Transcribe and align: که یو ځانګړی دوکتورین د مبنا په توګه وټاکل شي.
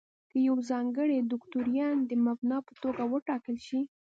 که 0.29 0.37
یو 0.47 0.57
ځانګړی 0.69 1.17
دوکتورین 1.21 1.95
د 2.05 2.11
مبنا 2.25 2.57
په 2.67 2.73
توګه 2.83 3.03
وټاکل 3.13 3.55
شي. 3.67 3.81